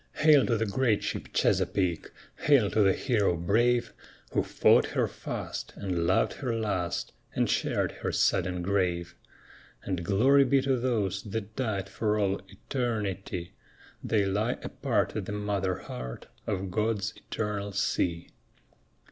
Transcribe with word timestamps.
Hail 0.13 0.47
to 0.47 0.57
the 0.57 0.65
great 0.65 1.03
ship 1.03 1.27
Chesapeake! 1.31 2.09
Hail 2.45 2.71
to 2.71 2.81
the 2.81 2.93
hero 2.93 3.35
brave 3.37 3.93
Who 4.31 4.41
fought 4.41 4.87
her 4.87 5.07
fast, 5.07 5.73
and 5.75 6.07
loved 6.07 6.33
her 6.33 6.55
last, 6.55 7.13
and 7.35 7.47
shared 7.47 7.91
her 7.91 8.11
sudden 8.11 8.63
grave! 8.63 9.13
And 9.83 10.03
glory 10.03 10.43
be 10.43 10.59
to 10.63 10.75
those 10.79 11.21
that 11.21 11.55
died 11.55 11.87
for 11.87 12.17
all 12.17 12.41
eternity; 12.47 13.53
They 14.03 14.25
lie 14.25 14.57
apart 14.63 15.15
at 15.15 15.27
the 15.27 15.33
mother 15.33 15.75
heart 15.77 16.25
of 16.47 16.71
God's 16.71 17.13
eternal 17.17 17.71
sea. 17.71 18.31